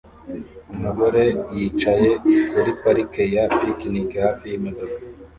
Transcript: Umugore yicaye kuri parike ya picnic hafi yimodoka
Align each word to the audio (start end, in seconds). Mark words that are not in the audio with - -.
Umugore 0.73 1.23
yicaye 1.55 2.09
kuri 2.51 2.71
parike 2.81 3.23
ya 3.35 3.43
picnic 3.57 4.09
hafi 4.25 4.43
yimodoka 4.51 4.99